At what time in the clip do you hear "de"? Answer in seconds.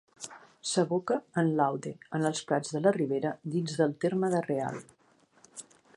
2.77-2.83, 4.37-4.41